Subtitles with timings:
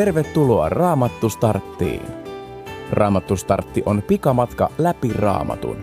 [0.00, 2.02] Tervetuloa Raamattu Starttiin.
[2.90, 5.76] Raamattu Startti on pikamatka läpi Raamatun.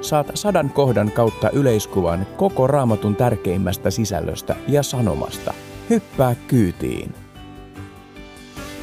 [0.00, 5.54] Saat sadan kohdan kautta yleiskuvan koko Raamatun tärkeimmästä sisällöstä ja sanomasta.
[5.90, 7.14] Hyppää kyytiin.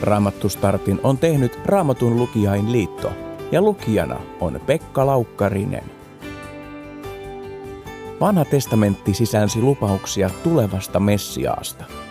[0.02, 3.12] Raamattu Startin on tehnyt Raamatun lukijain liitto
[3.52, 5.84] ja lukijana on Pekka Laukkarinen.
[8.20, 11.86] Vanha testamentti sisälsi lupauksia tulevasta Messiaasta–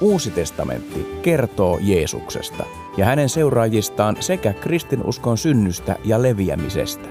[0.00, 2.64] Uusi testamentti kertoo Jeesuksesta
[2.96, 7.08] ja hänen seuraajistaan sekä kristinuskon synnystä ja leviämisestä.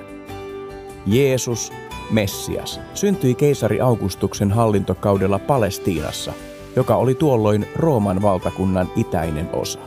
[1.05, 1.73] Jeesus,
[2.11, 6.33] Messias, syntyi keisari Augustuksen hallintokaudella Palestiinassa,
[6.75, 9.79] joka oli tuolloin Rooman valtakunnan itäinen osa.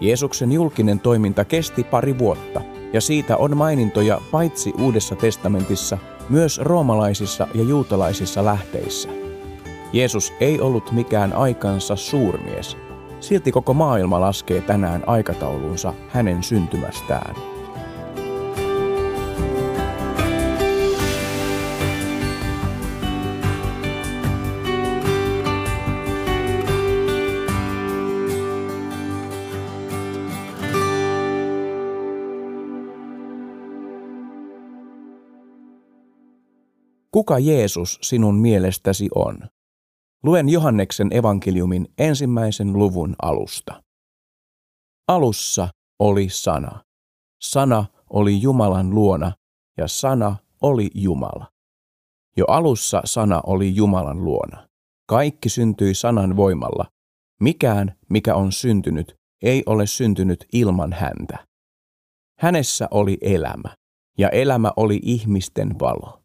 [0.00, 2.60] Jeesuksen julkinen toiminta kesti pari vuotta,
[2.92, 9.08] ja siitä on mainintoja paitsi Uudessa testamentissa, myös roomalaisissa ja juutalaisissa lähteissä–
[9.92, 12.76] Jeesus ei ollut mikään aikansa suurmies.
[13.20, 17.34] Silti koko maailma laskee tänään aikataulunsa hänen syntymästään.
[37.10, 39.55] Kuka Jeesus sinun mielestäsi on?
[40.22, 43.82] Luen Johanneksen evankeliumin ensimmäisen luvun alusta.
[45.08, 46.84] Alussa oli sana.
[47.42, 49.32] Sana oli Jumalan luona
[49.78, 51.46] ja sana oli Jumala.
[52.36, 54.68] Jo alussa sana oli Jumalan luona.
[55.08, 56.84] Kaikki syntyi sanan voimalla.
[57.40, 61.46] Mikään, mikä on syntynyt, ei ole syntynyt ilman häntä.
[62.38, 63.74] Hänessä oli elämä,
[64.18, 66.22] ja elämä oli ihmisten valo.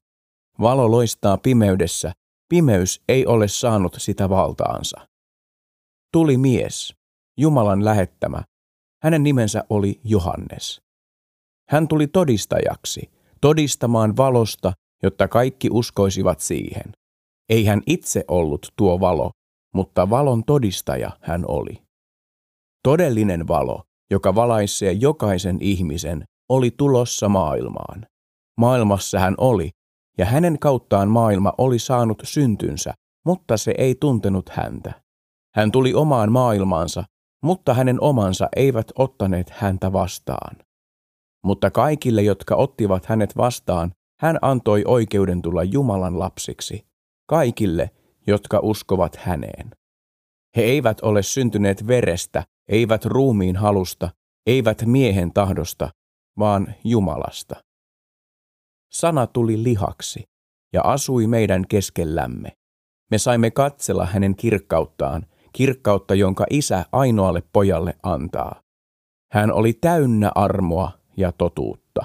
[0.62, 2.12] Valo loistaa pimeydessä,
[2.52, 5.08] Pimeys ei ole saanut sitä valtaansa.
[6.14, 6.94] Tuli mies,
[7.38, 8.42] Jumalan lähettämä.
[9.04, 10.82] Hänen nimensä oli Johannes.
[11.70, 14.74] Hän tuli todistajaksi, todistamaan valosta,
[15.04, 16.92] jotta kaikki uskoisivat siihen.
[17.50, 19.32] Ei hän itse ollut tuo valo,
[19.76, 21.82] mutta valon todistaja hän oli.
[22.84, 28.06] Todellinen valo, joka valaisee jokaisen ihmisen, oli tulossa maailmaan.
[28.60, 29.70] Maailmassa hän oli,
[30.18, 32.94] ja hänen kauttaan maailma oli saanut syntynsä,
[33.26, 35.02] mutta se ei tuntenut häntä.
[35.56, 37.04] Hän tuli omaan maailmaansa,
[37.44, 40.58] mutta hänen omansa eivät ottaneet häntä vastaan.
[41.44, 46.86] Mutta kaikille, jotka ottivat hänet vastaan, hän antoi oikeuden tulla Jumalan lapsiksi,
[47.28, 47.92] kaikille,
[48.28, 49.72] jotka uskovat häneen.
[50.56, 54.10] He eivät ole syntyneet verestä, eivät ruumiin halusta,
[54.48, 55.90] eivät miehen tahdosta,
[56.40, 57.56] vaan Jumalasta.
[58.91, 60.24] Sana tuli lihaksi
[60.74, 62.52] ja asui meidän keskellämme.
[63.12, 68.62] Me saimme katsella hänen kirkkauttaan, kirkkautta, jonka isä ainoalle pojalle antaa.
[69.31, 72.02] Hän oli täynnä armoa ja totuutta.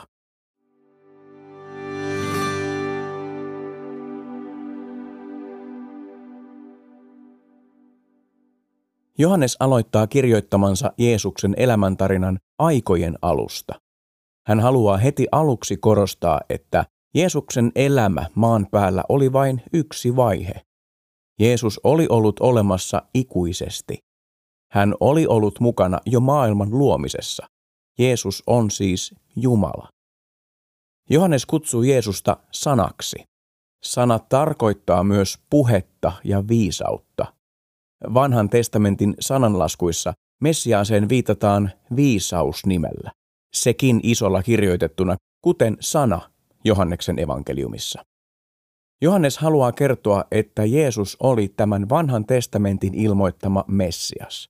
[9.18, 13.85] Johannes aloittaa kirjoittamansa Jeesuksen elämäntarinan aikojen alusta.
[14.46, 16.84] Hän haluaa heti aluksi korostaa, että
[17.14, 20.54] Jeesuksen elämä maan päällä oli vain yksi vaihe.
[21.40, 23.98] Jeesus oli ollut olemassa ikuisesti.
[24.72, 27.46] Hän oli ollut mukana jo maailman luomisessa.
[27.98, 29.88] Jeesus on siis Jumala.
[31.10, 33.16] Johannes kutsuu Jeesusta sanaksi.
[33.84, 37.26] Sana tarkoittaa myös puhetta ja viisautta.
[38.14, 43.10] Vanhan testamentin sananlaskuissa Messiaaseen viitataan viisaus nimellä
[43.54, 46.30] sekin isolla kirjoitettuna, kuten sana
[46.64, 48.02] Johanneksen evankeliumissa.
[49.02, 54.48] Johannes haluaa kertoa, että Jeesus oli tämän vanhan testamentin ilmoittama Messias.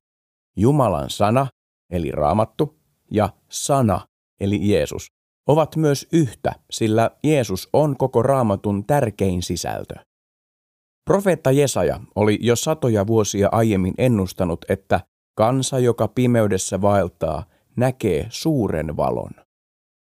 [0.56, 1.46] Jumalan sana,
[1.90, 2.78] eli raamattu,
[3.10, 4.00] ja sana,
[4.40, 5.06] eli Jeesus,
[5.46, 9.94] ovat myös yhtä, sillä Jeesus on koko raamatun tärkein sisältö.
[11.04, 15.00] Profeetta Jesaja oli jo satoja vuosia aiemmin ennustanut, että
[15.36, 17.44] kansa, joka pimeydessä vaeltaa,
[17.76, 19.30] näkee suuren valon.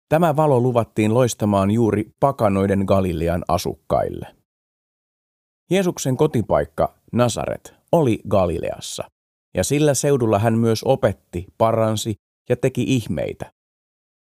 [0.09, 4.27] Tämä valo luvattiin loistamaan juuri pakanoiden Galilean asukkaille.
[5.71, 9.05] Jeesuksen kotipaikka Nasaret oli Galileassa,
[9.57, 12.15] ja sillä seudulla hän myös opetti, paransi
[12.49, 13.53] ja teki ihmeitä.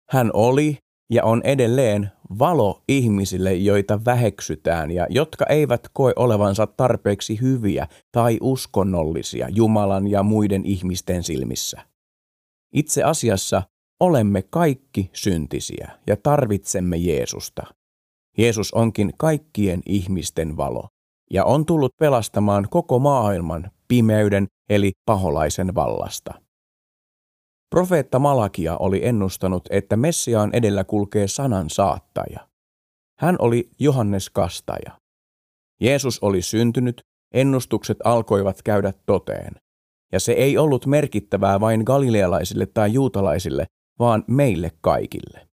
[0.10, 0.78] Hän oli
[1.12, 8.38] ja on edelleen valo ihmisille, joita väheksytään ja jotka eivät koe olevansa tarpeeksi hyviä tai
[8.42, 11.91] uskonnollisia Jumalan ja muiden ihmisten silmissä.
[12.74, 13.64] Itse asiassa
[14.00, 17.64] olemme kaikki syntisiä ja tarvitsemme Jeesusta.
[18.38, 20.88] Jeesus onkin kaikkien ihmisten valo
[21.32, 26.42] ja on tullut pelastamaan koko maailman pimeyden eli paholaisen vallasta.
[27.70, 32.48] Profeetta Malakia oli ennustanut, että Messiaan edellä kulkee sanan saattaja.
[33.20, 35.00] Hän oli Johannes Kastaja.
[35.82, 37.02] Jeesus oli syntynyt,
[37.34, 39.56] ennustukset alkoivat käydä toteen.
[40.12, 43.66] Ja se ei ollut merkittävää vain galilealaisille tai juutalaisille,
[44.00, 45.48] vaan meille kaikille.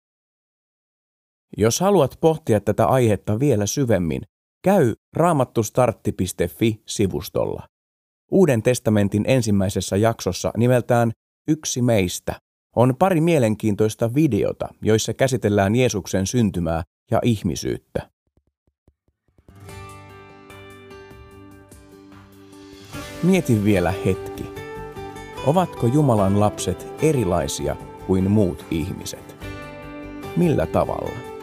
[1.57, 4.21] Jos haluat pohtia tätä aihetta vielä syvemmin,
[4.63, 7.67] käy raamattustartti.fi-sivustolla.
[8.31, 11.11] Uuden testamentin ensimmäisessä jaksossa nimeltään
[11.47, 12.35] Yksi meistä
[12.75, 18.09] on pari mielenkiintoista videota, joissa käsitellään Jeesuksen syntymää ja ihmisyyttä.
[23.27, 24.45] Mieti vielä hetki.
[25.45, 27.75] Ovatko Jumalan lapset erilaisia
[28.07, 29.35] kuin muut ihmiset?
[30.37, 31.36] Millä tavalla?